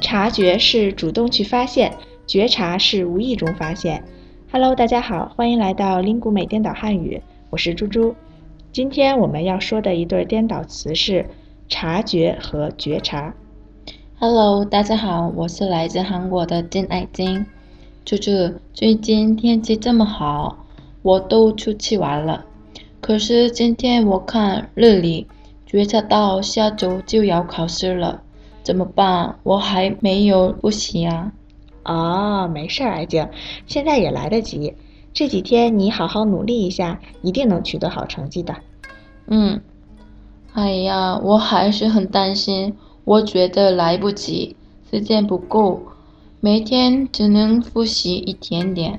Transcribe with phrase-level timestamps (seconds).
[0.00, 1.92] 察觉是主动去发现，
[2.26, 4.04] 觉察是无意中发现。
[4.52, 8.14] Hello，大家好，欢迎来到林古美颠倒汉语，我是猪猪。
[8.72, 11.26] 今天我们要说的一对颠倒词是
[11.68, 13.34] 察觉和觉察。
[14.18, 17.44] Hello，大家好，我是来自韩国的金爱金。
[18.04, 18.30] 猪猪，
[18.72, 20.64] 最近天气这么好，
[21.02, 22.44] 我都出去玩了。
[23.00, 25.26] 可是今天我看日历，
[25.66, 28.22] 觉察到下周就要考试了，
[28.66, 29.38] 怎么办？
[29.44, 31.32] 我还没有复习啊。
[31.84, 33.28] 哦，没事儿，爱静，
[33.64, 34.74] 现在也来得及。
[35.12, 38.56] 这几天你好好努力一下，一定能取得好成绩的。
[39.28, 39.60] 嗯，
[40.52, 42.74] 哎呀，我还是很担心。
[43.04, 44.56] 我觉得来不及，
[44.90, 45.80] 时间不够，
[46.40, 48.98] 每天只能复习一点点。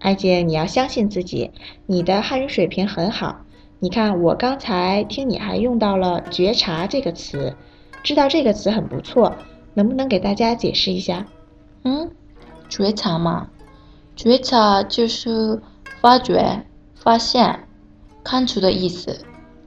[0.00, 1.52] 艾姐，你要相信自己，
[1.86, 3.42] 你的汉语水平很好。
[3.78, 7.54] 你看，我刚才听你还用到了“觉察”这个词，
[8.02, 9.34] 知道这个词很不错，
[9.74, 11.26] 能不能给大家解释一下？
[11.84, 12.10] 嗯，
[12.68, 13.48] 觉察嘛，
[14.16, 15.60] 觉察就是
[16.00, 17.66] 发觉、发现、
[18.24, 19.18] 看出的意思。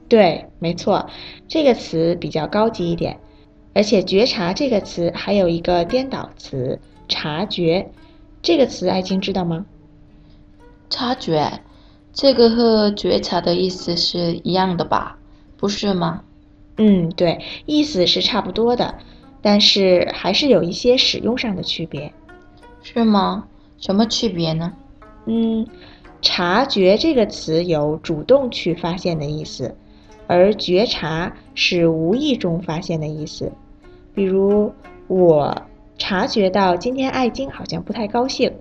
[0.08, 1.08] 对，没错，
[1.48, 3.18] 这个词比较高级一点。
[3.74, 7.90] 而且“觉察”这个词还有一个颠倒词“察觉”，
[8.40, 9.66] 这个词爱青知道吗？
[10.88, 11.60] 察觉，
[12.14, 15.18] 这个和觉察的意思是一样的吧？
[15.58, 16.22] 不是吗？
[16.76, 18.96] 嗯，对，意思是差不多的，
[19.40, 22.12] 但是还是有一些使用上的区别。
[22.82, 23.46] 是吗？
[23.78, 24.72] 什么区别呢？
[25.26, 25.66] 嗯，
[26.22, 29.76] 察觉这个词有主动去发现的意思，
[30.26, 33.52] 而觉察是无意中发现的意思。
[34.14, 34.72] 比如，
[35.08, 35.62] 我
[35.98, 38.52] 察觉到今天爱晶好像不太高兴，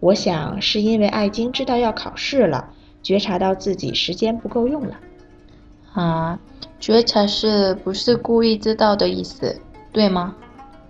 [0.00, 2.70] 我想是因为爱晶知道要考试了，
[3.02, 5.00] 觉察到自己时间不够用了。
[5.94, 6.38] 啊，
[6.82, 9.56] 觉察是不是故意知道的意思，
[9.92, 10.34] 对吗？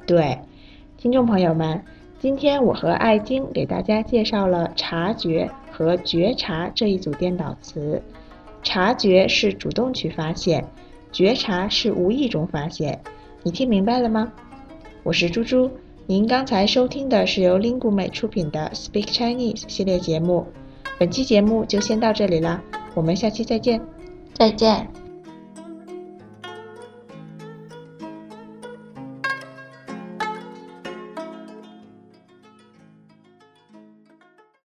[0.07, 0.39] 对，
[0.97, 1.85] 听众朋友们，
[2.19, 8.01] 今天我和爱晶给大家介绍了察觉和觉察这一组颠倒词。
[8.63, 10.65] 察觉是主动去发现，
[11.13, 12.99] 觉察是无意中发现。
[13.43, 14.33] 你听明白了吗？
[15.03, 15.71] 我是猪猪，
[16.07, 20.47] 您刚才收听的是由 Lingu 美出品的 Speak Chinese 系列节目。
[20.99, 22.63] 本期节目就先到这里了，
[22.95, 23.79] 我们下期再见。
[24.33, 25.02] 再见。